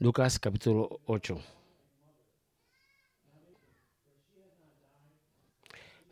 [0.00, 1.40] Lucas capítulo 8.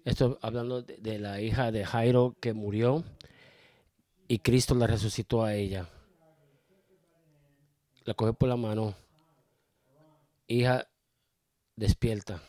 [0.04, 3.02] Esto hablando de, la hija de Jairo que murió
[4.28, 5.88] y Cristo la resucitó a ella.
[8.04, 8.94] La coge por la mano.
[10.46, 10.86] Hija,
[11.74, 12.40] despierta.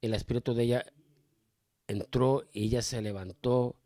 [0.00, 0.86] El espíritu de ella
[1.88, 3.76] entró y ella se levantó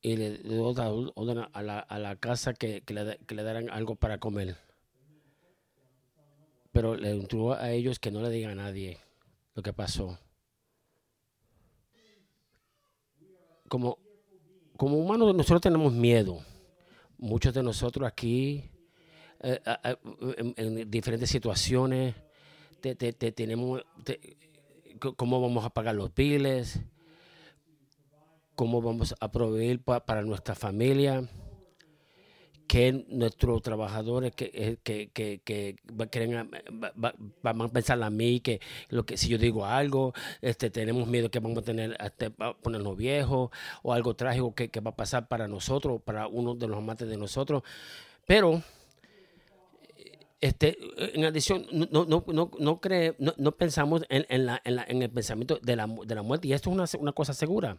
[0.00, 4.18] y le dio a la, a la casa que, le, que le dieran algo para
[4.18, 4.63] comer.
[6.74, 8.98] Pero le entró a ellos que no le diga a nadie
[9.54, 10.18] lo que pasó.
[13.68, 13.96] Como,
[14.76, 16.44] como humanos nosotros tenemos miedo.
[17.16, 18.64] Muchos de nosotros aquí,
[19.38, 19.60] eh,
[20.36, 22.16] en, en, diferentes situaciones,
[22.80, 24.36] te, te, te tenemos te,
[24.98, 26.80] cómo vamos a pagar los biles,
[28.56, 31.28] cómo vamos a proveer pa, para nuestra familia,
[32.66, 35.76] que nuestros trabajadores que, eh, que, que, que
[36.10, 36.50] quieren,
[36.94, 41.30] van a pensar a mí que lo que si yo digo algo, este, tenemos miedo
[41.30, 43.50] que vamos a tener este, ponernos viejos
[43.82, 47.08] o algo trágico que, que va a pasar para nosotros, para uno de los amantes
[47.08, 47.62] de nosotros.
[48.26, 48.62] Pero
[50.40, 50.76] este,
[51.14, 54.84] en adición, no, no, no, no, cree, no, no pensamos en, en, la, en, la,
[54.88, 56.48] en, el pensamiento de la, de la muerte.
[56.48, 57.78] Y esto es una, una cosa segura.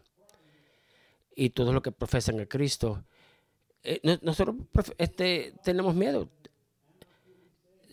[1.36, 3.04] Y todo lo que profesan a Cristo
[3.86, 4.56] eh, nosotros
[4.98, 6.28] este, tenemos miedo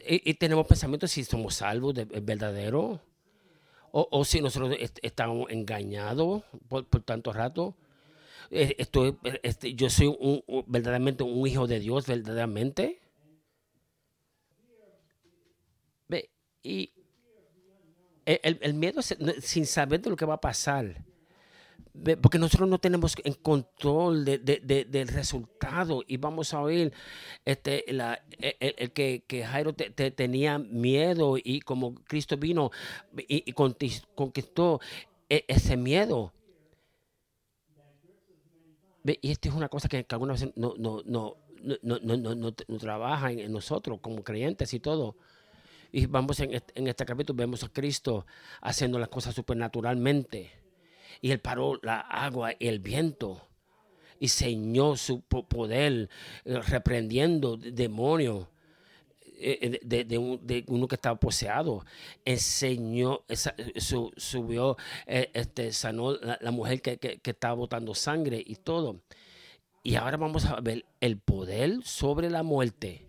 [0.09, 3.01] y, tenemos pensamientos si somos salvos, de, verdadero,
[3.93, 7.77] o, o, si nosotros est estamos engañados por, por, tanto rato.
[8.51, 13.01] Eh, estoy, este, yo soy un, verdaderamente un hijo de Dios, verdaderamente.
[16.09, 16.31] Ve,
[16.63, 16.91] y
[18.25, 21.05] el, el miedo sin saber de lo que va a pasar
[22.23, 26.93] porque nosotros no tenemos en control de, de, de, del resultado y vamos a oír
[27.45, 32.71] este, la, el, el, que, que Jairo te, te tenía miedo y como Cristo vino
[33.29, 34.81] y, y conquistó
[35.29, 36.33] e, ese miedo.
[39.05, 42.35] Y esto es una cosa que, que algunas veces no, no, no, no, no, no,
[42.35, 45.17] no, no trabaja en nosotros como creyentes y todo.
[45.91, 48.25] Y vamos en este, en este capítulo, vemos a Cristo
[48.63, 50.62] haciendo las cosas supernaturalmente
[51.21, 53.43] y él paró la agua y el viento
[54.23, 56.09] y señó su poder
[56.45, 58.47] eh, reprendiendo demonios
[59.21, 61.85] eh, eh, de, de, de, uno que estaba poseado,
[62.25, 63.23] enseñó,
[63.77, 69.01] su, subió, este, sanó la, la mujer que, que, que, estaba botando sangre y todo.
[69.83, 73.09] Y ahora vamos a ver el poder sobre la muerte.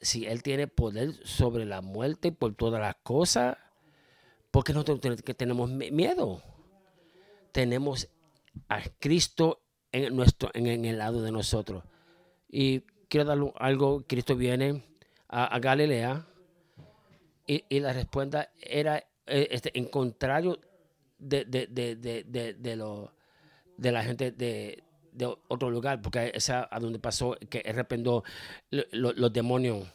[0.00, 3.56] Si Él tiene poder sobre la muerte por todas las cosas,
[4.52, 6.53] ¿por qué no tenemos miedo?
[7.54, 8.08] Tenemos
[8.68, 11.84] a Cristo en, nuestro, en, el lado de nosotros.
[12.48, 14.82] Y quiero dar algo, Cristo viene
[15.28, 16.26] a, Galilea
[17.46, 20.58] y, y, la respuesta era eh, este, en contrario
[21.16, 23.12] de, de, de, de, lo,
[23.76, 24.82] de la gente de,
[25.12, 28.24] de otro lugar, porque es a, donde pasó que arrependió
[28.70, 29.86] los, los demonios.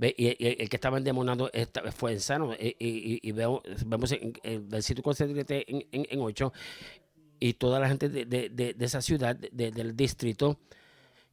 [0.00, 1.50] Y, el que estaba endemoniado
[1.94, 2.54] fue en sano.
[2.54, 6.52] Y, y, y veo, vemos en, el versículo en, en, en 8
[7.40, 10.58] y toda la gente de, de, de, de esa ciudad, del distrito,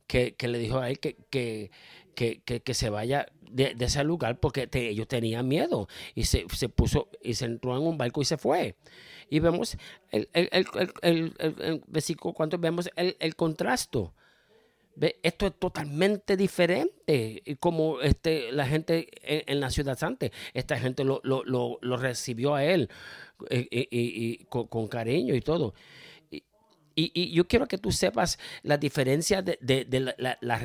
[0.08, 1.72] que, que, le dijo a él que, que,
[2.16, 7.09] que, se vaya de, ese lugar porque te, ellos tenían miedo y se, se, puso
[7.24, 8.76] y se entró en un barco y se fue.
[9.30, 9.78] Y vemos
[10.12, 10.68] el, el, el,
[11.02, 14.14] el, el versículo cuando vemos el, el contrasto.
[14.14, 14.25] ¿Ve?
[15.24, 20.28] Esto es totalmente diferente como este, la gente en, la ciudad santa.
[20.54, 21.44] Esta gente lo, lo,
[21.82, 22.90] lo, recibió a él
[23.50, 25.74] y, y, y con, cariño y todo.
[26.98, 30.58] Y, y, yo quiero que tú sepas la diferencia de, de, la, la, la,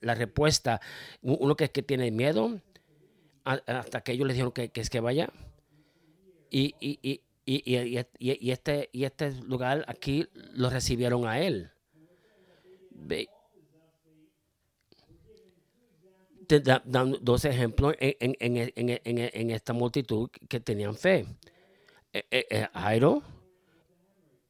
[0.00, 0.80] la, respuesta.
[1.22, 2.60] Uno que, que tiene miedo,
[3.44, 5.30] hasta que ellos le dijeron que, es que vaya.
[6.50, 11.70] Y, y, y, y, y, este, y este lugar aquí lo recibieron a él.
[16.46, 21.26] Te dan dos ejemplos en, en, en, en, esta multitud que tenían fe.
[22.12, 23.22] Eh, eh, Jairo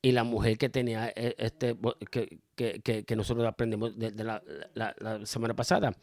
[0.04, 1.74] y la mujer que tenía eh, este
[2.10, 4.42] que, que, que nosotros aprendemos de, la,
[4.74, 5.96] la, semana pasada.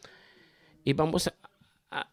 [0.82, 2.08] Y vamos a,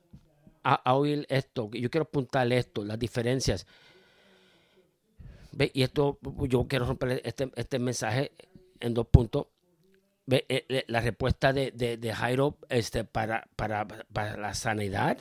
[0.64, 1.68] a, a, oír esto.
[1.74, 3.66] Yo quiero apuntar esto, las diferencias.
[5.52, 5.72] ¿Ve?
[5.74, 8.34] Y esto, yo quiero romper este, este mensaje
[8.80, 9.48] en dos puntos.
[10.30, 10.86] ¿Ve?
[10.88, 15.18] La respuesta de, de, Jairo este, para, para, para la sanidad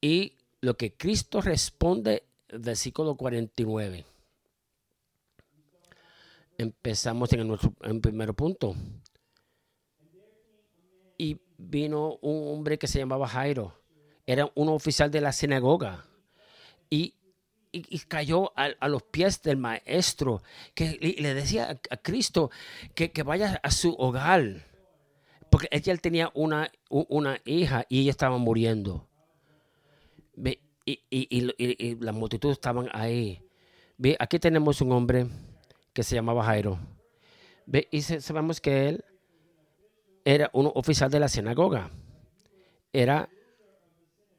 [0.00, 0.32] y
[0.62, 4.06] lo que Cristo responde versículo 49.
[6.56, 8.74] Empezamos en, el, en primer punto.
[11.18, 13.78] Y vino un hombre que se llamaba Jairo.
[14.26, 16.06] Era un oficial de la sinagoga.
[16.88, 17.14] Y,
[17.74, 20.42] y, cayó a, los pies del maestro,
[20.74, 22.50] que le, decía a, Cristo
[22.94, 24.62] que, que, vaya a su hogar.
[25.50, 29.08] Porque ella tenía una, una hija y ella estaba muriendo.
[30.84, 33.42] Y, y, la multitud estaban ahí.
[33.96, 34.16] ¿Ve?
[34.18, 35.26] Aquí tenemos un hombre
[35.92, 36.78] que se llamaba Jairo.
[37.66, 37.88] ¿Ve?
[37.90, 39.04] Y sabemos que él
[40.24, 41.90] era un oficial de la sinagoga.
[42.92, 43.28] Era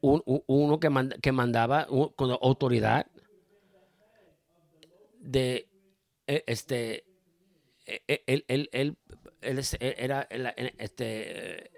[0.00, 0.90] uno que,
[1.20, 1.86] que mandaba
[2.16, 3.06] con autoridad
[5.26, 5.68] de
[6.26, 7.04] e, este
[7.86, 8.96] e, e, él, él, él,
[9.42, 10.26] él era
[10.78, 11.70] este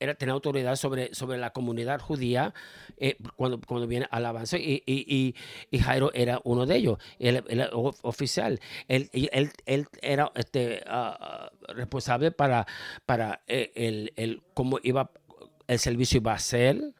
[0.00, 2.52] era tener autoridad sobre, sobre la comunidad judía
[2.98, 5.34] eh, cuando, cuando viene al avance y, y,
[5.70, 8.60] y, Jairo era uno de ellos, él, era oficial.
[8.88, 12.66] Él, él, él era este, ah, responsable para,
[13.06, 15.10] para eh, el, el, cómo iba
[15.66, 16.94] el servicio iba a ser.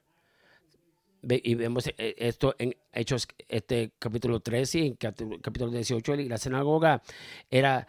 [1.28, 7.02] Y vemos eh, esto en Hechos este capítulo 13 y en capítulo 18, la sinagoga
[7.50, 7.86] era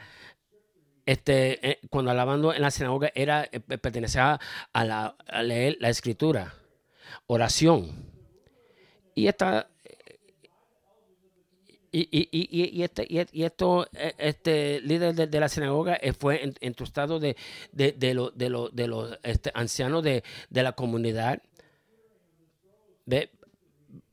[1.06, 4.40] este, eh, cuando alabando en la sinagoga era, eh, pertenecía
[4.74, 6.54] a, la, leer la escritura,
[7.28, 7.92] oración.
[9.14, 9.70] Y esta
[11.92, 13.88] y, y, y, y, este, y, esto,
[14.18, 17.38] este líder de, la sinagoga fue entrustado de,
[17.72, 21.42] de, de, lo, de, lo, de los este, ancianos de, de la comunidad
[23.06, 23.32] ¿ve?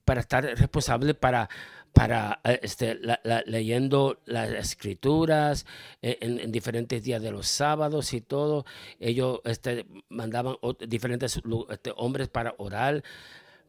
[0.04, 1.48] para estar responsable para,
[1.92, 2.98] para eh, este,
[3.46, 5.66] leyendo las escrituras
[6.00, 8.64] eh, en, diferentes días de los sábados y todo.
[8.98, 10.56] Ellos este, mandaban
[10.88, 11.40] diferentes
[11.70, 13.02] este, hombres para orar.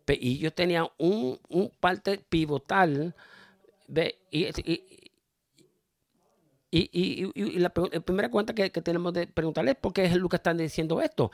[0.07, 3.15] Y yo tenía un, un parte pivotal.
[4.31, 4.47] Y,
[6.75, 10.57] y, y, la, primera cuenta que, tenemos de preguntarle es por qué es Lucas están
[10.57, 11.31] diciendo esto.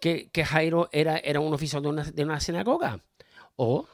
[0.00, 3.04] Que, que Jairo era, era un oficial de una, de una sinagoga.
[3.56, 3.86] O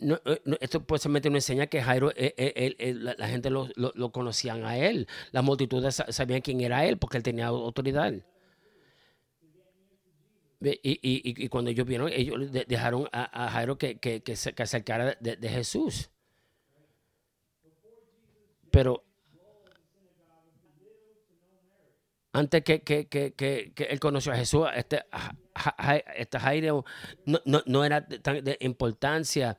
[0.00, 4.64] Eh, no, esto pues nos enseña que Jairo, eh, eh, la, gente lo, lo, conocían
[4.64, 5.06] a él.
[5.30, 8.14] Las multitudes sabían quién era él porque él tenía autoridad.
[10.62, 15.16] Y, y, y, cuando ellos vieron, ellos dejaron a, Jairo que, que, que, se acercara
[15.18, 16.10] de, de, Jesús.
[18.70, 19.04] Pero
[22.32, 25.04] antes que, que, él conoció a Jesús, este,
[26.16, 26.84] este Jairo
[27.26, 29.58] no, no, no era tan de importancia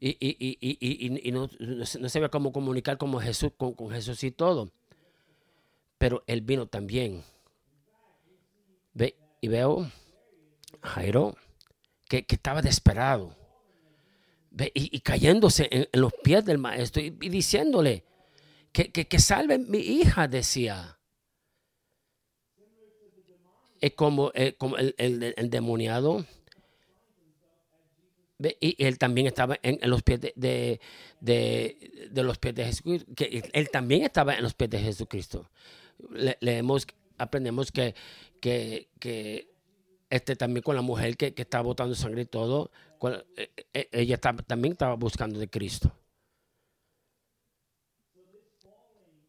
[0.00, 4.30] y, y, y, y no, no, sabía cómo comunicar como Jesús, con, con, Jesús y
[4.30, 4.70] todo.
[5.98, 7.24] Pero él vino también.
[8.94, 9.90] Ve, y veo
[10.82, 11.36] Jairo
[12.08, 13.36] que, que estaba desesperado.
[14.50, 18.04] Ve, y, cayéndose en, los pies del maestro y, diciéndole
[18.72, 20.97] que, que, que salve mi hija, decía.
[23.80, 26.24] Es como, como el, el, demoniado
[28.60, 30.80] y él también estaba en, los pies de,
[31.20, 35.50] de, los pies de Jesucristo, que él también estaba en los pies de Jesucristo.
[36.40, 36.86] leemos,
[37.18, 37.94] aprendemos que,
[38.40, 39.48] que,
[40.08, 42.70] este, también con la mujer que, que estaba botando sangre y todo,
[43.36, 45.92] e, e, ella también estaba buscando de Cristo.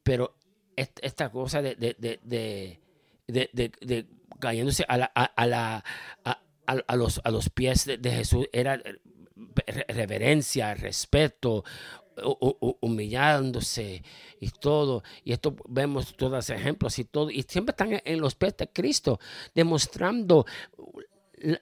[0.03, 0.35] Pero
[0.75, 5.83] esta cosa de, de, de cayéndose a la, a, la
[6.65, 8.99] a, los, a los pies de, Jesús era eh,
[9.87, 11.63] reverencia, respeto,
[12.81, 14.03] humillándose
[14.39, 15.03] y todo.
[15.23, 17.29] Y esto vemos todos los ejemplos y todo.
[17.29, 19.19] Y siempre están en los pies de Cristo,
[19.55, 20.45] demostrando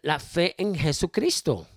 [0.01, 1.67] la fe en Jesucristo.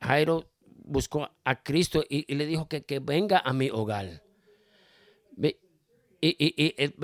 [0.00, 4.22] Jairo buscó a Cristo y, le dijo que, que, venga a mi hogar.
[6.28, 6.94] Y, y, y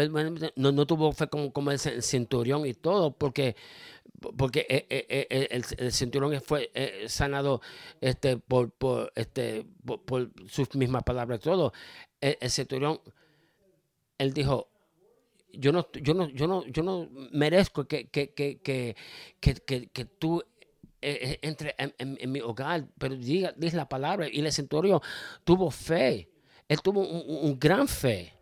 [0.56, 3.54] no, no, tuvo fe como, como el centurión y todo, porque,
[4.36, 5.48] porque eh, eh, eh,
[5.78, 6.72] el, centurión fue
[7.06, 7.60] sanado
[8.00, 11.72] este, por, por, este, por, sus mismas palabras y todo.
[12.20, 13.00] El, centurión,
[14.18, 14.68] él dijo,
[15.52, 18.96] yo no, yo no, yo no, yo no merezco que, que, que, que,
[19.40, 20.42] que, tú
[21.00, 24.26] entre en, mi hogar, pero diga, la palabra.
[24.28, 25.00] Y el centurión
[25.44, 26.28] tuvo fe.
[26.66, 28.41] Él tuvo un, un gran fe.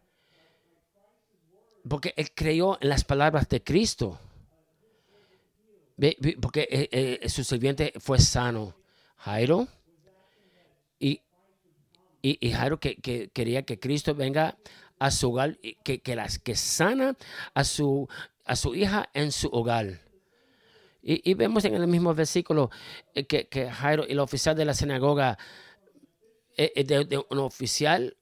[1.89, 4.19] Porque él creyó en las palabras de Cristo.
[6.41, 8.75] Porque eh, eh, su sirviente fue sano.
[9.17, 9.69] Jairo.
[10.99, 11.21] Y,
[12.23, 12.97] y, Jairo que,
[13.33, 14.57] quería que Cristo venga
[14.99, 17.17] a su hogar, que, que, las, que sana
[17.55, 18.09] a su,
[18.45, 20.01] a su hija en su hogar.
[21.03, 22.71] Y, vemos en el mismo versículo
[23.15, 25.39] eh, que, que Jairo, el oficial de la sinagoga,
[26.57, 28.19] de, un oficial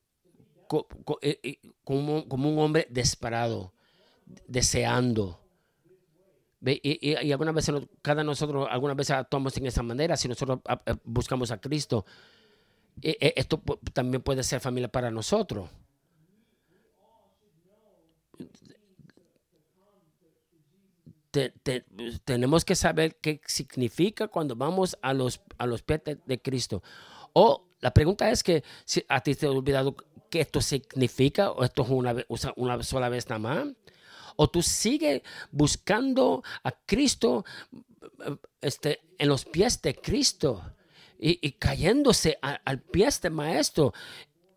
[0.68, 3.72] como, como, un hombre desesperado.
[4.46, 5.40] deseando.
[6.60, 10.60] Y, y, algunas veces, cada nosotros, algunas veces actuamos en esa manera, si nosotros
[11.04, 12.04] buscamos a Cristo,
[13.00, 15.70] e, e, esto también puede ser familia para nosotros.
[22.24, 26.82] tenemos que saber qué significa cuando vamos a los, a los pies de, Cristo.
[27.32, 29.96] O la pregunta es que si a ti te ha olvidado
[30.28, 32.14] qué esto significa o esto es una,
[32.56, 33.68] una sola vez nada más
[34.40, 37.44] o tú sigues buscando a Cristo
[38.60, 40.74] este, en los pies de Cristo
[41.18, 43.92] y, cayéndose al pie de este maestro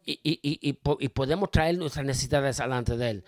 [0.06, 0.74] y, y,
[1.10, 3.24] podemos traer nuestras necesidades delante de él.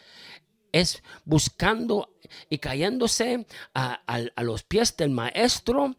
[0.71, 2.13] Es buscando
[2.49, 5.95] y cayéndose a, a los pies del maestro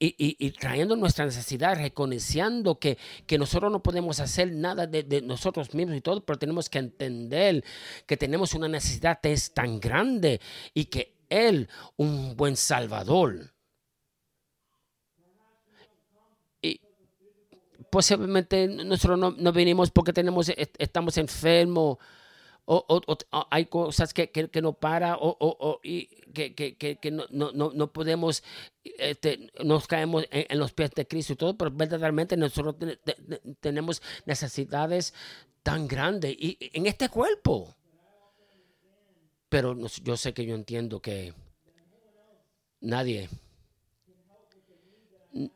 [0.00, 2.98] y, trayendo nuestra necesidad, reconociendo que,
[3.38, 7.64] nosotros no podemos hacer nada de, nosotros mismos y todo, pero tenemos que entender
[8.06, 10.40] que tenemos una necesidad es tan grande
[10.72, 13.52] y que Él, un buen Salvador,
[16.62, 16.80] y
[17.90, 21.98] posiblemente nosotros no, no venimos porque tenemos, estamos enfermos
[22.70, 28.42] o, hay cosas que, que, no para o, y que, que no, no, no, podemos,
[28.84, 32.76] este, nos caemos en, los pies de Cristo y todo, pero verdaderamente nosotros
[33.60, 35.14] tenemos necesidades
[35.62, 37.74] tan grandes y, en este cuerpo.
[39.48, 41.32] Pero yo sé que yo entiendo que
[42.82, 43.30] nadie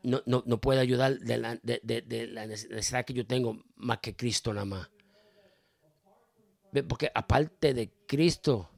[0.01, 3.99] no, no, no puede ayudar de la, de, de la necesidad que yo tengo más
[3.99, 4.92] que Cristo nada más.
[6.87, 8.69] Porque aparte de Cristo,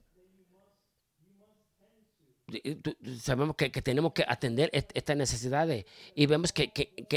[3.19, 6.71] sabemos que, tenemos que atender estas necesidades y vemos que,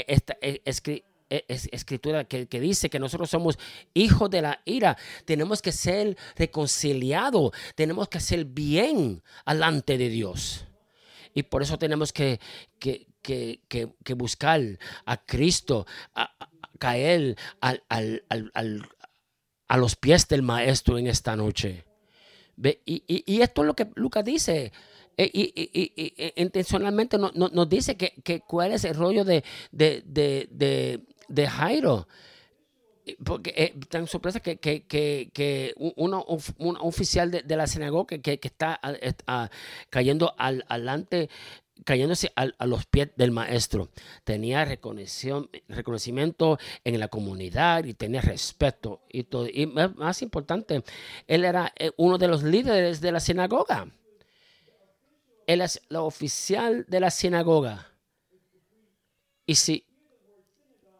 [0.07, 3.59] esta e, e, escritura que, dice que nosotros somos
[3.93, 10.65] hijos de la ira, tenemos que ser reconciliados, tenemos que hacer bien delante de Dios.
[11.35, 12.39] Y por eso tenemos que,
[14.15, 14.61] buscar
[15.05, 16.33] a Cristo, a,
[16.79, 17.83] caer al,
[19.69, 21.85] a los pies del maestro en esta noche.
[22.85, 24.73] Y, esto es lo que Lucas dice.
[25.15, 25.53] E, y,
[26.17, 32.07] e, intencionalmente nos dice que, cuál es el rollo de, de, Jairo.
[33.23, 36.25] Porque eh, tan sorpresa que, que, uno,
[36.57, 38.79] un, oficial de, la sinagoga que, está
[39.89, 41.29] cayendo al, adelante
[41.85, 43.89] cayéndose a, los pies del maestro.
[44.23, 49.47] Tenía reconocimiento en la comunidad y tenía respeto y todo.
[49.47, 50.83] Y más importante,
[51.27, 53.87] él era eh, uno de los líderes de la sinagoga.
[55.47, 57.87] Él es la oficial de la sinagoga.
[59.45, 59.85] Y si,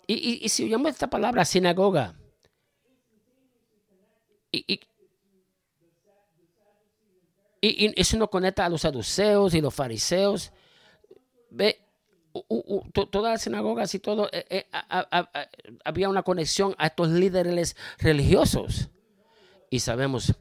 [0.08, 2.16] y, y, si oyamos esta palabra, sinagoga,
[4.52, 4.80] y, y,
[8.02, 10.52] eso nos conecta a los saduceos y los fariseos
[11.50, 11.82] ve,
[13.12, 14.65] todas las sinagogas y todo, eh, eh,
[15.84, 18.89] había una conexión a estos líderes religiosos.
[19.70, 20.34] Y sabemos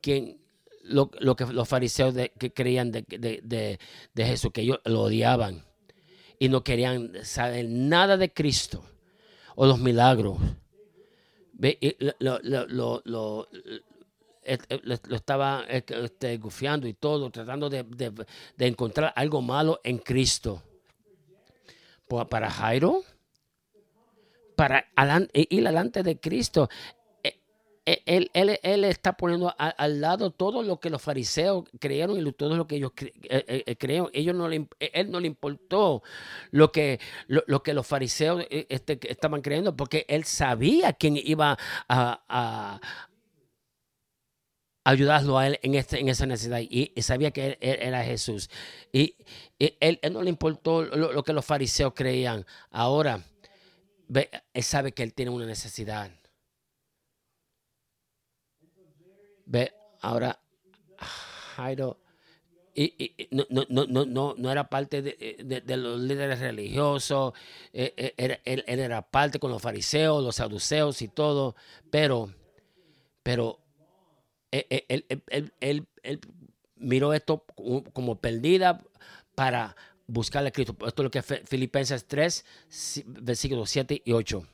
[0.00, 0.38] que
[0.82, 3.02] lo, que los fariseos que creían de,
[4.12, 5.64] de, Jesús, que ellos lo odiaban
[6.38, 8.84] y no querían saber nada de Cristo
[9.56, 10.38] o los milagros.
[11.52, 12.38] Ve, lo,
[13.04, 13.48] lo
[14.48, 17.84] estaba este, gufiando y todo, tratando de,
[18.58, 20.62] encontrar algo malo en Cristo.
[22.30, 23.02] Para Jairo,
[24.56, 24.86] para
[25.34, 26.70] ir adelante de Cristo,
[27.88, 32.32] e, e, él, él, está poniendo al lado todo lo que los fariseos creyeron y
[32.32, 34.10] todo lo que ellos cre, eh, eh, creyeron.
[34.12, 36.02] Ellos no le, él no le importó
[36.50, 41.56] lo que, lo, que los fariseos eh, este, estaban creyendo porque él sabía quién iba
[41.88, 42.80] a,
[44.88, 46.60] ayudarlo a él en, este, en esa necesidad.
[46.60, 48.48] Y, sabía que él, era Jesús.
[48.90, 49.16] Y,
[49.58, 52.46] él, no le importó lo, que los fariseos creían.
[52.70, 53.22] Ahora,
[54.08, 56.10] ve, él sabe que él tiene una necesidad.
[59.44, 60.40] Ve, ahora,
[61.56, 62.00] Jairo.
[62.74, 67.34] Y, no, no, no, no, no era parte de, los líderes religiosos,
[67.72, 71.56] eh, eh, él, era parte con los fariseos, los saduceos y todo,
[71.90, 72.32] pero,
[73.24, 73.58] pero
[74.50, 75.86] él,
[76.76, 77.44] miró esto
[77.92, 78.82] como perdida
[79.34, 79.76] para
[80.06, 80.76] buscar a Cristo.
[80.86, 82.44] Esto es lo que Filipenses 3,
[83.06, 84.46] versículos 7 y 8.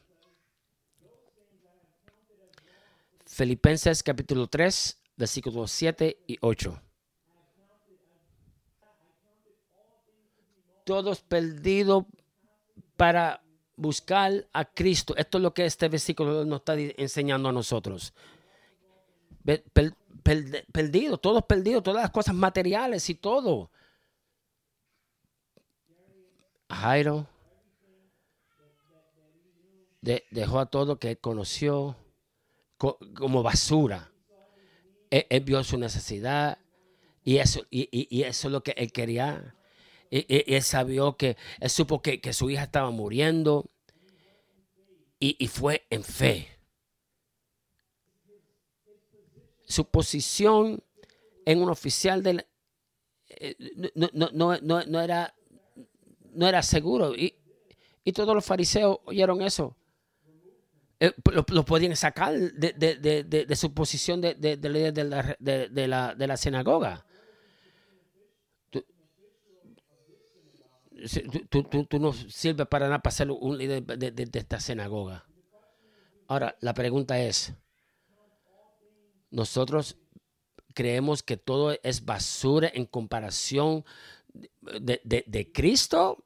[3.27, 6.81] Filipenses capítulo 3, versículos 7 y 8.
[10.85, 12.05] Todos perdidos
[12.97, 13.43] para
[13.77, 15.17] buscar a Cristo.
[15.17, 18.13] Esto es lo que este versículo nos está enseñando a nosotros
[20.73, 23.71] perdidos, todos perdidos, todas las cosas materiales y todo.
[26.71, 27.29] Jairo
[30.31, 31.97] dejó a todo que conoció
[32.77, 34.11] como basura.
[35.11, 36.59] Él, vio su necesidad
[37.23, 39.55] y eso, y, eso es lo que él quería.
[40.11, 43.71] Y, él sabió que, él supo que, que su hija estaba muriendo
[45.19, 46.54] y, fue en fe.
[49.67, 50.83] Su posición
[51.47, 52.23] en un oficial
[53.29, 53.57] eh,
[53.95, 54.09] no,
[56.49, 57.15] era, seguro.
[57.15, 57.35] Y,
[58.13, 59.77] todos los fariseos oyeron eso.
[61.01, 67.05] Eh, lo, podían sacar de, su posición de, líder de la, de la sinagoga.
[71.51, 75.27] Tú, no sirves para nada para ser un líder de, esta sinagoga.
[76.29, 77.53] Ahora, la pregunta es,
[79.35, 79.97] nosotros
[80.75, 83.85] creemos que todo es basura en comparación
[84.63, 86.25] de, Cristo.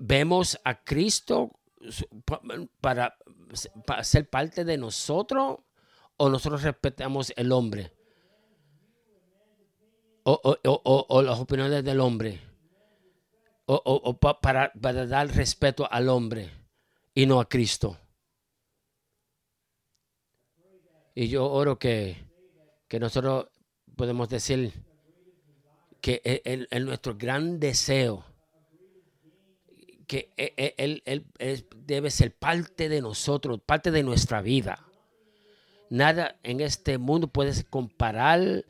[0.00, 1.50] Vemos a Cristo
[2.80, 3.16] para,
[4.02, 5.58] ser parte de nosotros
[6.16, 7.92] o nosotros respetamos el hombre
[10.22, 12.40] o, las opiniones del hombre
[13.66, 16.50] o, para, dar respeto al hombre
[17.12, 17.98] y no a Cristo.
[21.20, 22.16] Y yo oro que,
[22.86, 23.48] que nosotros
[23.96, 24.72] podemos decir
[26.00, 28.24] que es nuestro gran deseo
[30.06, 34.86] que e, e, él, él, debe ser parte de nosotros, parte de nuestra vida.
[35.90, 38.64] Nada en este mundo puede comparar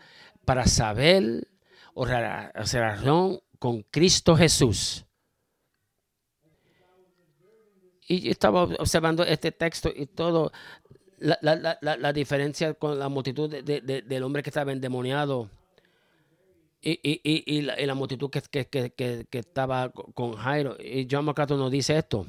[0.46, 1.48] para saber
[1.92, 5.04] o razón con Cristo Jesús.
[8.06, 10.50] Y yo estaba observando este texto y todo,
[11.20, 15.50] la, la, la, la diferencia con la multitud de, de, del hombre que estaba endemoniado
[16.80, 20.76] y, y, y, la, la, multitud que, que, que, que, estaba con Jairo.
[20.78, 22.26] Y John MacArthur nos dice esto.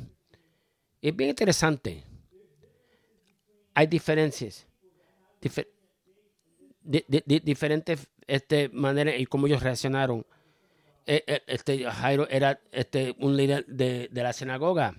[1.01, 2.03] Es bien interesante.
[3.75, 4.65] Hay diferencias.
[6.83, 10.25] diferentes este, maneras y cómo ellos reaccionaron.
[11.05, 14.95] E, e, este, Jairo era este, un líder de, de la sinagoga.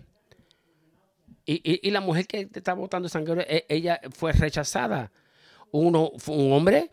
[1.46, 5.10] Y, y, la mujer que estaba botando sangre, e, ella fue rechazada
[5.72, 6.90] uno fue un hombre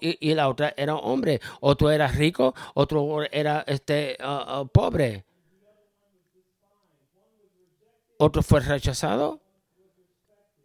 [0.00, 1.40] y, la otra era un hombre.
[1.60, 5.24] Otro era rico, otro era este, uh, uh, pobre.
[8.18, 9.40] Otro fue rechazado,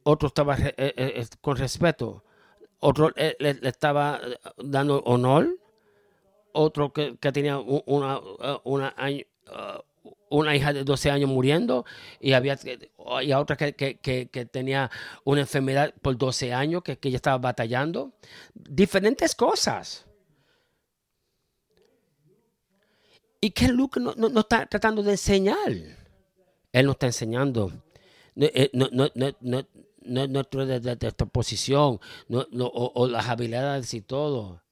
[0.03, 2.25] otro estaba eh, eh, eh, con respeto,
[2.79, 4.19] otro le, estaba
[4.57, 5.57] dando honor,
[6.51, 8.19] otro que, tenía una,
[8.65, 8.93] una,
[10.35, 11.85] una hija de 12 años muriendo
[12.19, 12.57] y había
[13.23, 14.91] y otra que, que, tenía
[15.23, 18.13] una enfermedad por 12 años que, que ella estaba batallando.
[18.53, 20.05] Diferentes cosas.
[23.39, 25.71] ¿Y que Luke no, no, está tratando de enseñar?
[26.71, 27.71] Él no está enseñando.
[28.35, 29.67] No, eh, no, no, no,
[30.01, 30.41] no,
[31.07, 34.64] esta posición o, o las habilidades y todo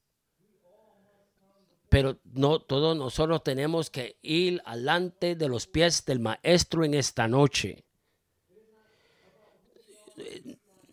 [1.93, 7.27] pero no todos nosotros tenemos que ir alante de los pies del maestro en esta
[7.27, 7.83] noche.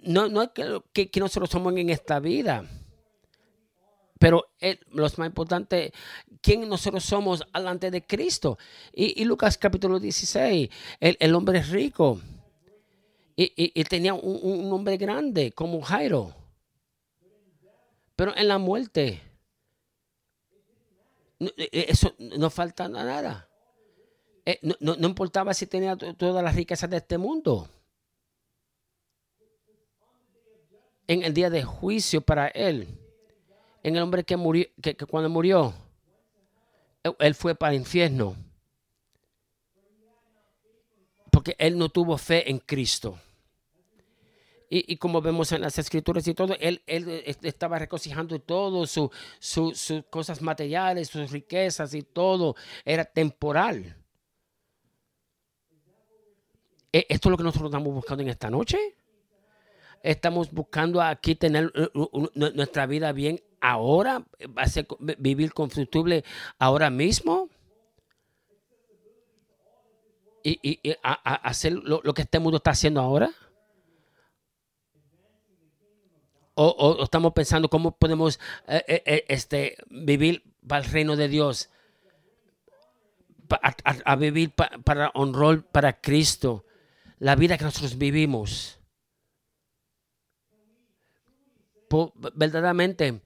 [0.02, 0.50] No, no es
[0.92, 2.66] que, que, nosotros somos en esta vida,
[4.18, 4.52] pero
[4.90, 5.90] lo más importante,
[6.42, 8.58] ¿quién nosotros somos alante de Cristo?
[8.92, 10.68] Y, Lucas capítulo 16,
[11.00, 12.20] el, el hombre es rico
[13.34, 16.34] y, y, tenía un, un hombre grande como Jairo,
[18.16, 19.29] pero en la muerte
[21.72, 23.48] eso no falta nada.
[24.44, 27.68] Eh, no, importaba si tenía todas las riquezas de este mundo.
[31.06, 32.88] En el día de juicio para él,
[33.82, 35.74] en el hombre que murió, que, cuando murió,
[37.18, 38.36] él fue para el infierno.
[41.30, 43.18] Porque él no tuvo fe en Cristo.
[44.72, 50.04] Y, como vemos en las escrituras y todo, él, él estaba regocijando todo, sus su,
[50.08, 52.54] cosas materiales, sus riquezas y todo,
[52.84, 53.96] era temporal.
[56.92, 58.78] ¿E, ¿Esto es lo que nosotros estamos buscando en esta noche?
[60.04, 61.72] Estamos buscando aquí tener
[62.34, 64.24] nuestra vida bien ahora,
[65.18, 66.24] vivir confortable
[66.60, 67.48] ahora mismo.
[70.44, 73.34] Y, hacer lo, lo que este mundo está haciendo ahora.
[76.62, 81.70] O, estamos pensando cómo podemos eh, eh, eh, este, vivir para el reino de Dios,
[84.04, 86.64] a, vivir para honrar para Cristo,
[87.18, 88.78] la vida que nosotros vivimos.
[92.34, 93.20] verdaderamente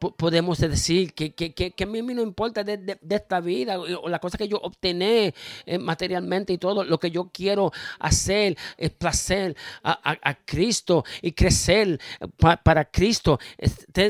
[0.00, 4.48] podemos decir que, que, a mí no importa de, esta vida o la cosa que
[4.48, 5.34] yo obtené
[5.66, 12.00] eh, materialmente y todo, lo que yo quiero hacer es placer a, Cristo y crecer
[12.38, 13.38] para Cristo,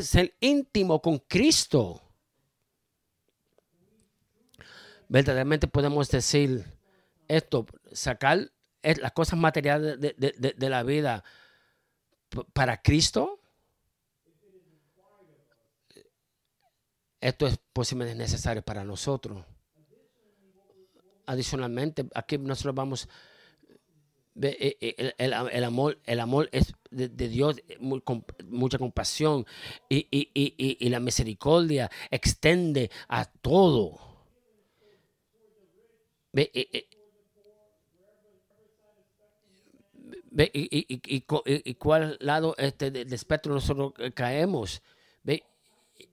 [0.00, 2.00] ser íntimo con Cristo.
[5.08, 6.64] Verdaderamente podemos decir
[7.26, 8.48] esto, sacar
[8.82, 11.24] las cosas materiales de la vida
[12.52, 13.39] para Cristo
[17.20, 19.44] Esto es posiblemente necesario para nosotros.
[21.26, 23.08] Adicionalmente, aquí nosotros vamos,
[24.40, 29.46] eh, eh, el, amor, el amor es de, Dios, mucha compasión
[29.88, 34.00] y, la misericordia extiende a todo.
[36.32, 36.88] Eh,
[40.32, 44.82] y, cuál lado este del espectro nosotros caemos.
[45.22, 45.44] ¿Ve?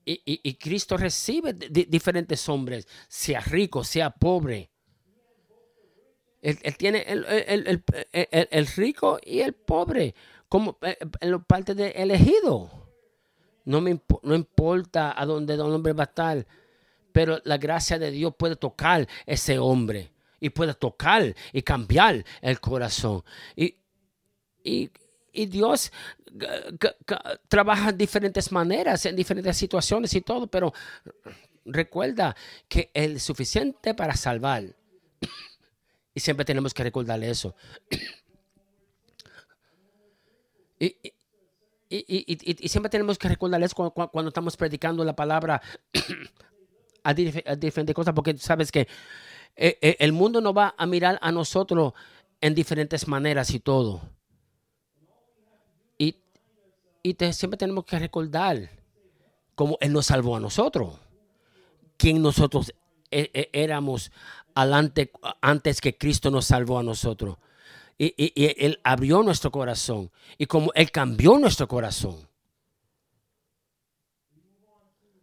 [0.04, 4.70] Y, Cristo recibe diferentes hombres, sea rico, sea pobre.
[6.40, 10.14] Él, tiene el, rico y el pobre
[10.48, 12.70] como eh, en parte de elegido.
[13.64, 16.46] No me no importa a dónde el hombre va a estar,
[17.12, 22.60] pero la gracia de Dios puede tocar ese hombre y puede tocar y cambiar el
[22.60, 23.24] corazón.
[23.56, 23.76] Y,
[24.62, 24.90] y
[25.38, 25.92] y Dios
[27.48, 30.72] trabaja de diferentes maneras, en diferentes situaciones y todo, pero
[31.64, 32.34] recuerda
[32.68, 34.64] que es suficiente para salvar.
[36.14, 37.54] Y siempre tenemos que recordarle eso.
[40.80, 40.94] Y,
[41.88, 45.60] y, siempre tenemos que recordarle eso cuando, estamos predicando la palabra
[47.02, 48.82] a, diferentes cosas, porque sabes que
[49.56, 51.94] eh, eh, el mundo no va a mirar a nosotros
[52.40, 54.02] en diferentes maneras y todo
[57.02, 58.70] y siempre tenemos que recordar
[59.54, 60.98] cómo Él nos salvó a nosotros.
[61.96, 62.72] Quién nosotros
[63.10, 64.12] e, e, éramos
[64.54, 67.36] antes que Cristo nos salvó a nosotros.
[67.98, 68.32] Y,
[68.64, 70.10] Él abrió nuestro corazón.
[70.36, 72.16] Y como Él cambió nuestro corazón.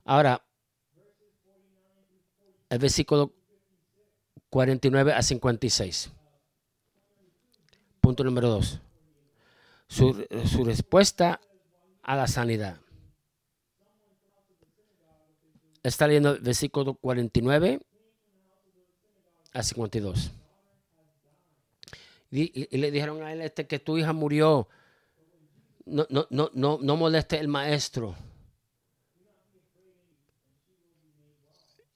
[0.04, 0.46] Ahora,
[2.70, 3.34] el versículo
[4.50, 6.12] 49 a 56.
[8.02, 8.82] Punto número 2.
[9.88, 11.40] Su, su respuesta
[12.06, 12.78] a la sanidad.
[15.84, 17.82] Está leyendo el versículo 49
[19.54, 20.32] a 52.
[22.32, 24.68] Y, y, le dijeron a él este, que tu hija murió.
[25.86, 28.16] No, no, no, no, no moleste el maestro.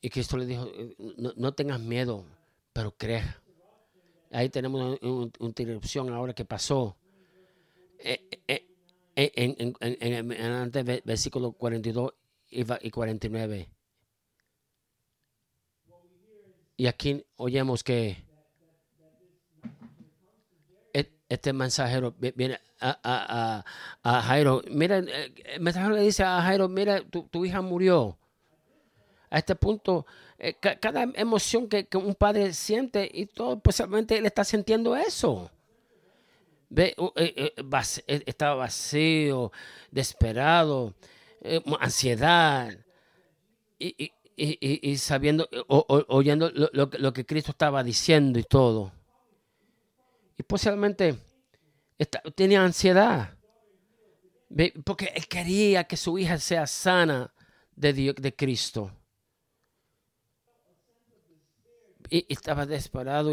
[0.02, 0.72] Y Cristo le dijo,
[1.18, 2.24] no, tengas miedo,
[2.72, 3.42] pero crea.
[4.32, 6.96] Ahí tenemos una, interrupción ahora que pasó.
[7.98, 8.70] Eh, eh,
[9.36, 12.14] en, en, en, antes versículo 42
[12.50, 13.70] y 49.
[16.78, 18.24] Y aquí oyemos que
[20.94, 23.66] e, este mensajero viene a,
[24.02, 24.62] a, Jairo.
[24.72, 28.18] Mira, eh, el mensajero le dice a Jairo, mira, tu, tu hija murió.
[29.30, 30.06] A este punto,
[30.38, 35.52] eh, cada emoción que, que, un padre siente y todo, solamente él está sintiendo eso.
[36.70, 37.54] Ve, eh, eh,
[38.08, 39.52] eh, estaba vacío,
[39.92, 40.94] desesperado,
[41.80, 42.78] ansiedad.
[43.80, 48.92] Y, sabiendo, oyendo lo, que Cristo estaba diciendo y todo.
[50.38, 51.18] Y posiblemente
[52.36, 53.36] tenía ansiedad.
[54.86, 57.34] Porque él quería que su hija sea sana
[57.76, 58.92] de, Dios, de Cristo
[61.99, 63.32] y, estaba desesperado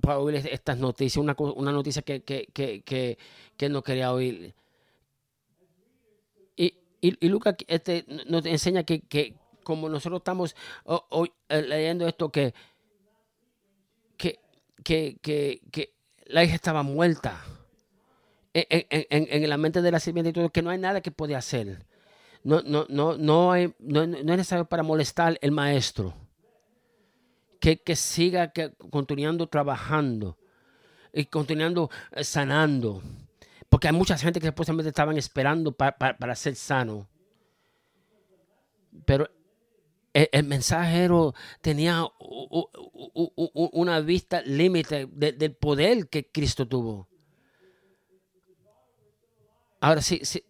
[0.00, 4.54] para, oír estas noticias, una, una noticia que, que, no quería oír.
[6.56, 10.54] Y, y, Lucas este, nos enseña que, como nosotros estamos
[11.48, 12.54] eh, leyendo esto, que,
[14.16, 14.38] que,
[15.20, 15.94] que,
[16.26, 17.42] la hija estaba muerta.
[18.54, 21.36] En, en, la mente de la sirvienta y todo, que no hay nada que puede
[21.36, 21.86] hacer.
[22.42, 26.14] No, no, no, no, hay, no, no es necesario para molestar el maestro
[27.58, 30.38] que, siga que, continuando trabajando
[31.12, 33.02] y continuando eh, sanando.
[33.68, 37.08] Porque hay mucha gente que supuestamente estaban esperando para, ser sano.
[39.04, 39.28] Pero
[40.14, 42.06] el, mensajero tenía
[43.44, 47.08] una vista límite del poder que Cristo tuvo.
[49.80, 50.42] Ahora sí, sí,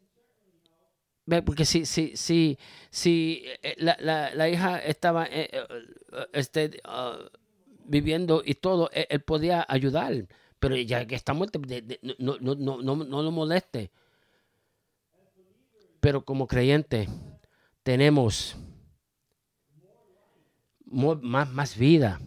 [1.45, 2.59] porque si, si, si,
[2.91, 7.19] si eh, la, la, la hija estaba eh, eh, este, ah,
[7.85, 10.27] viviendo y todo, e, él, podía ayudar,
[10.59, 11.59] pero ya que está muerta,
[12.19, 13.91] no, no, no, no, lo moleste.
[16.01, 17.09] Pero como creyente
[17.83, 18.57] tenemos
[20.87, 22.21] más, más vida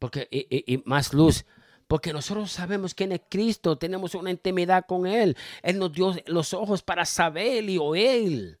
[0.00, 1.44] porque, y, más luz.
[1.90, 5.36] Porque nosotros sabemos quién es Cristo, tenemos una intimidad con Él.
[5.60, 8.60] Él nos dio los ojos para saber y oír.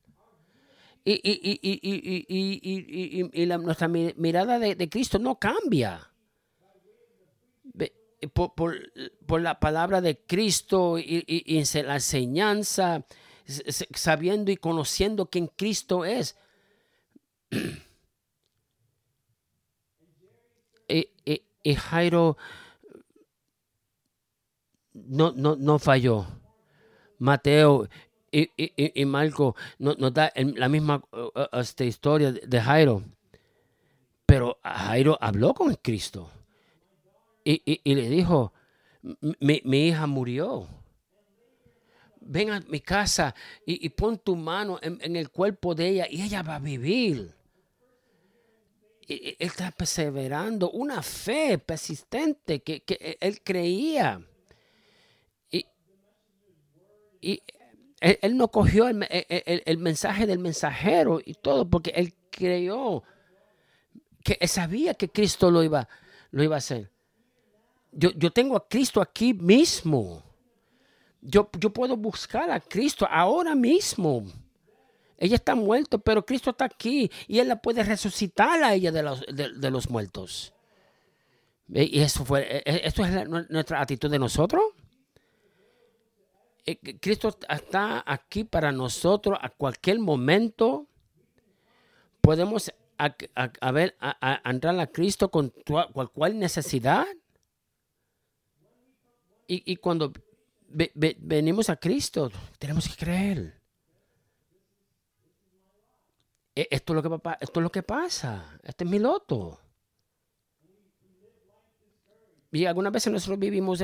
[1.04, 1.20] Y,
[3.32, 6.10] y nuestra mirada de, Cristo no cambia.
[8.32, 13.06] Por, por, la palabra de Cristo y, la enseñanza,
[13.94, 16.36] sabiendo y conociendo quién Cristo es.
[20.88, 21.12] y,
[21.76, 22.36] Jairo
[24.94, 26.26] no, no, no falló.
[27.18, 27.88] Mateo
[28.30, 33.02] y, y, Marco nos, da la misma uh, uh, esta historia de Jairo.
[34.24, 36.30] Pero Jairo habló con Cristo
[37.44, 38.52] y, le dijo,
[39.40, 40.68] mi, hija murió.
[42.20, 43.34] Ven a mi casa
[43.66, 47.34] y, pon tu mano en, en, el cuerpo de ella y ella va a vivir
[49.10, 52.82] él está perseverando, una fe persistente que,
[53.20, 54.24] él creía.
[57.20, 57.42] Y,
[58.00, 63.02] él, no cogió el, mensaje del mensajero y todo, porque él creyó
[64.24, 65.88] que sabía que Cristo lo iba,
[66.30, 66.90] lo iba a hacer.
[67.92, 70.22] Yo, yo tengo a Cristo aquí mismo.
[71.20, 74.24] Yo, yo puedo buscar a Cristo ahora mismo.
[75.18, 79.02] Ella está muerta, pero Cristo está aquí y Él la puede resucitar a ella de
[79.02, 80.54] los, de, los muertos.
[81.68, 84.62] Y eso fue, e, e, esto es nuestra actitud de nosotros.
[86.66, 90.86] Eh, Cristo está aquí para nosotros a cualquier momento.
[92.20, 95.52] Podemos a, ver, a, entrar a Cristo con
[95.92, 97.06] cualquier necesidad.
[99.46, 100.12] Y, cuando
[100.68, 103.60] venimos a Cristo, tenemos que creer.
[106.54, 108.58] E, esto es lo que, esto es lo que pasa.
[108.62, 109.58] Este es mi loto.
[112.52, 113.82] Y algunas veces nosotros vivimos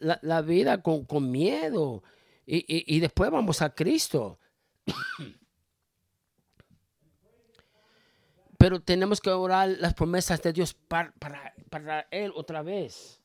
[0.00, 2.02] la, vida con, miedo
[2.44, 4.38] y, después vamos a Cristo.
[8.58, 11.12] Pero tenemos que orar las promesas de Dios para,
[11.68, 13.20] para, Él otra vez.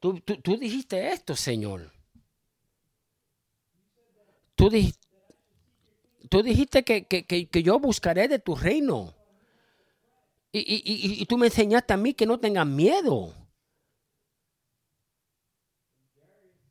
[0.00, 1.92] Tú, tú, dijiste esto, Señor.
[4.54, 5.06] Tú, dijiste
[6.28, 9.14] tú dijiste que, yo buscaré de tu reino.
[10.58, 13.34] Y, tú me enseñaste a mí que no tengas miedo.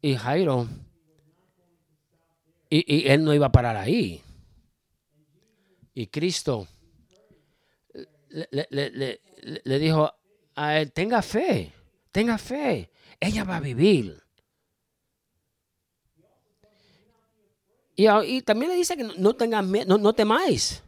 [0.02, 0.68] Y Jairo,
[2.70, 4.22] y, él no iba a parar ahí.
[5.94, 6.68] Y Cristo
[8.52, 10.12] le, dijo
[10.56, 11.72] a él, tenga fe,
[12.12, 14.22] tenga fe, ella va a vivir.
[17.96, 20.85] Y, también le dice que no, tengan no, no temáis.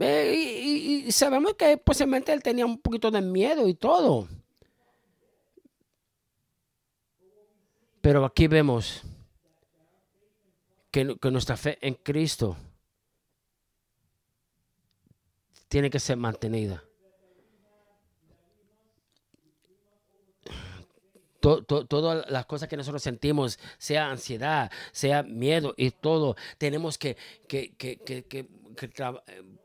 [0.00, 4.28] Y, sabemos que posiblemente él tenía un poquito de miedo y todo.
[8.00, 9.02] Pero aquí vemos
[10.90, 12.56] que, que nuestra fe en Cristo
[15.68, 16.82] tiene que ser mantenida.
[21.40, 27.16] todas las cosas que nosotros sentimos, sea ansiedad, sea miedo y todo, tenemos que,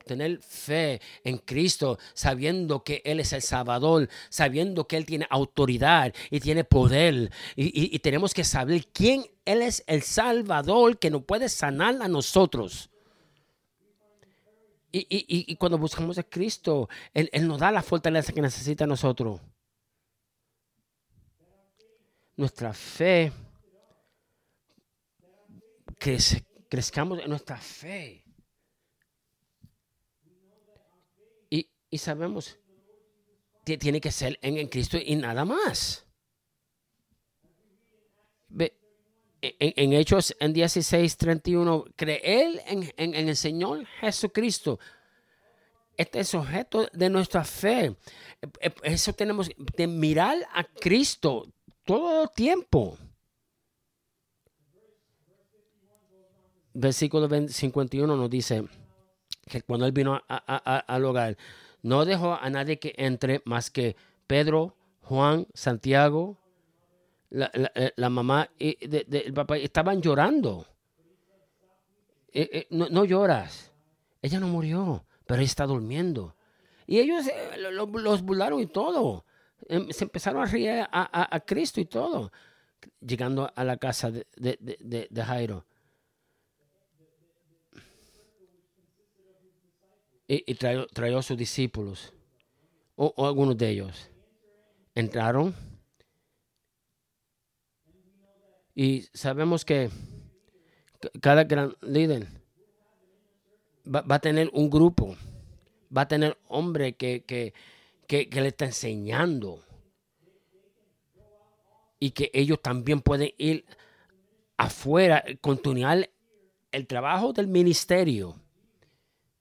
[0.06, 6.14] tener fe en Cristo, sabiendo que Él es el Salvador, sabiendo que Él tiene autoridad
[6.30, 7.32] y tiene poder.
[7.56, 12.90] Y, tenemos que saber quién Él es el Salvador que nos puede sanar a nosotros.
[14.92, 19.42] Y, cuando buscamos a Cristo, él, él nos da la fortaleza que necesita a nosotros
[22.38, 23.32] nuestra fe,
[26.00, 26.18] que
[26.70, 28.25] crezcamos en nuestra fe.
[31.90, 32.58] Y, sabemos
[33.66, 36.06] que tiene que ser en, Cristo y nada más.
[39.42, 44.80] en, Hechos en 16, 31, creer en, en, el Señor Jesucristo.
[45.98, 47.96] Este es objeto de nuestra fe.
[48.84, 51.48] Eso tenemos que mirar a Cristo
[51.86, 52.98] todo el tiempo.
[56.74, 58.66] Versículo 51 nos dice
[59.48, 61.38] que cuando él vino al hogar,
[61.86, 63.96] no dejó a nadie que entre más que
[64.26, 66.36] Pedro, Juan, Santiago,
[67.30, 70.66] la, eh, mamá y el papá estaban llorando.
[72.34, 73.72] Eh, eh, no, lloras.
[74.20, 76.36] Ella no murió, pero ella está durmiendo.
[76.88, 77.24] Y ellos
[77.60, 79.24] los burlaron y todo.
[79.70, 82.32] Em, se empezaron a reír a, Cristo y todo.
[83.00, 85.68] llegando a la casa de, de Jairo.
[90.28, 92.14] Y, y trajo, trajo, a sus discípulos,
[92.96, 94.10] o, algunos de ellos.
[94.96, 95.54] Entraron.
[98.74, 99.90] Y sabemos que
[101.22, 102.28] cada gran líder
[103.86, 105.16] va, va, a tener un grupo,
[105.96, 107.54] va a tener hombre que, que,
[108.08, 109.64] que le está enseñando
[112.00, 113.66] y que ellos también pueden ir
[114.58, 116.10] afuera, continuar
[116.72, 118.36] el trabajo del ministerio.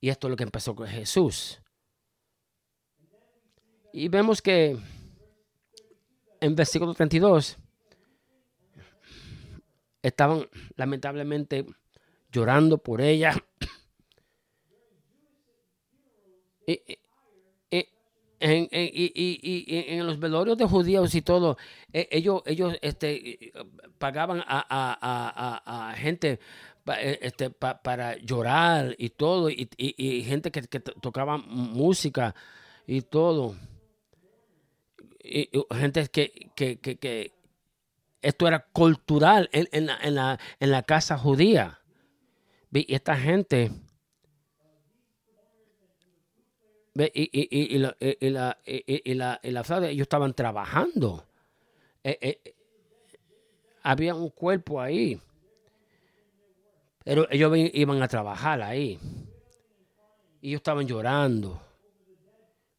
[0.04, 1.62] Y esto es lo que empezó con Jesús.
[3.90, 4.76] Y vemos que
[6.40, 7.56] en versículo 32
[10.02, 11.64] estaban lamentablemente
[12.30, 13.42] llorando por ella.
[16.66, 16.82] Y,
[18.40, 21.56] en, los velorios de judíos y todo,
[21.90, 23.52] e, ellos, ellos este,
[23.96, 26.40] pagaban a gente
[26.86, 29.68] e, este, pa, para llorar y todo, y,
[30.24, 32.34] gente que, que, tocaba música
[32.86, 33.56] y todo.
[35.22, 37.32] Y, gente que, que, que,
[38.20, 41.80] esto era cultural en, en, la, en, la, en la casa judía.
[42.72, 43.70] Y esta gente
[46.96, 51.26] y, y, y, la, y, la, y, la, y la ellos estaban trabajando.
[52.04, 52.54] Eh, eh,
[53.82, 55.20] había un cuerpo ahí.
[57.04, 58.98] Ellos iban a trabajar ahí.
[60.40, 61.60] Y ellos estaban llorando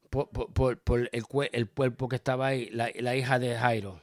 [0.09, 1.09] por, por, por el,
[1.51, 4.01] el, cuerpo que estaba ahí, la, la, hija de Jairo.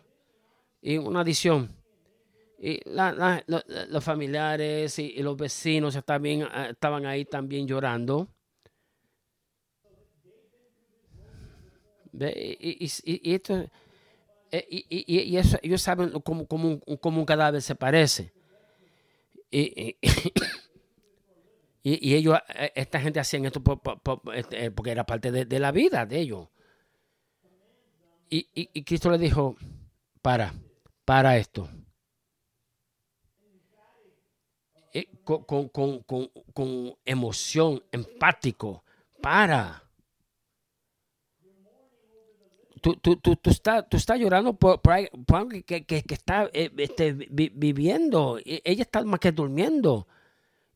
[0.81, 1.71] Y una adición.
[2.59, 3.45] Y la, la,
[3.89, 8.29] los familiares y, los vecinos también, eh, estaban ahí también llorando.
[12.13, 13.65] Y, y, esto,
[14.51, 18.33] eh, y, ellos saben cómo, cómo, cómo un cadáver se parece.
[21.85, 23.61] Y, y, ellos, eh, esta gente hacían esto
[24.35, 26.49] este, porque era parte de, la vida de ellos.
[28.31, 29.57] Y, y, Cristo le dijo,
[30.23, 30.55] para,
[31.05, 31.69] para esto.
[35.25, 38.85] Con, con, con, con, emoción, empático,
[39.21, 39.83] para
[42.83, 47.13] tú, tú, tú, tú, estás, tú estás llorando por, por, que, que, está eh, este,
[47.13, 48.39] vi, viviendo.
[48.45, 50.07] Ella está más que durmiendo.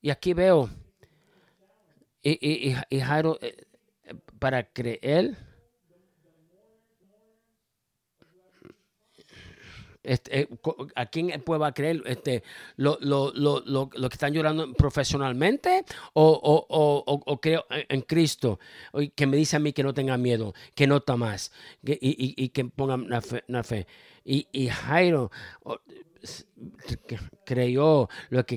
[0.01, 0.71] Y aquí veo,
[2.23, 3.67] y, y, y Jairo, eh,
[4.39, 5.37] para creer,
[10.07, 10.49] Este, eh,
[10.95, 12.03] ¿A quién puede creer?
[12.07, 12.43] Este,
[12.77, 18.61] lo, lo, lo, lo, que están llorando profesionalmente o, o, o, o creo en Cristo?
[19.15, 22.49] Que me dice a mí que no tenga miedo, que no más y, y, y,
[22.51, 23.45] que pongan la fe.
[23.63, 23.87] fe.
[24.25, 25.31] Y, y Jairo
[27.45, 28.45] creyó lo que